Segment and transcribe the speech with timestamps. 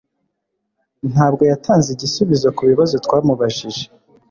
[1.11, 3.83] Ntabwo yatanze igisubizo kubibazo twamubajije.